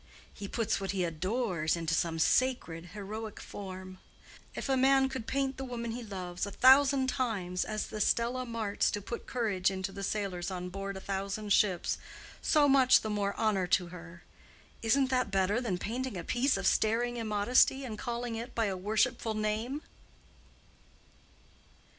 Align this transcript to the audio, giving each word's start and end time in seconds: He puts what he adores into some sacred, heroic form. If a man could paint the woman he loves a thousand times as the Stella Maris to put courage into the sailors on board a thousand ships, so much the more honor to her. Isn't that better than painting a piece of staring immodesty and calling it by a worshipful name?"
He 0.33 0.47
puts 0.47 0.81
what 0.81 0.89
he 0.93 1.03
adores 1.03 1.75
into 1.75 1.93
some 1.93 2.17
sacred, 2.17 2.87
heroic 2.95 3.39
form. 3.39 3.99
If 4.55 4.67
a 4.67 4.75
man 4.75 5.09
could 5.09 5.27
paint 5.27 5.57
the 5.57 5.63
woman 5.63 5.91
he 5.91 6.01
loves 6.01 6.47
a 6.47 6.49
thousand 6.49 7.05
times 7.05 7.63
as 7.63 7.85
the 7.85 8.01
Stella 8.01 8.43
Maris 8.47 8.89
to 8.93 8.99
put 8.99 9.27
courage 9.27 9.69
into 9.69 9.91
the 9.91 10.01
sailors 10.01 10.49
on 10.49 10.69
board 10.69 10.97
a 10.97 10.99
thousand 10.99 11.53
ships, 11.53 11.99
so 12.41 12.67
much 12.67 13.01
the 13.01 13.11
more 13.11 13.35
honor 13.35 13.67
to 13.67 13.89
her. 13.89 14.23
Isn't 14.81 15.11
that 15.11 15.29
better 15.29 15.61
than 15.61 15.77
painting 15.77 16.17
a 16.17 16.23
piece 16.23 16.57
of 16.57 16.65
staring 16.65 17.17
immodesty 17.17 17.85
and 17.85 17.95
calling 17.95 18.33
it 18.33 18.55
by 18.55 18.65
a 18.65 18.75
worshipful 18.75 19.35
name?" 19.35 19.83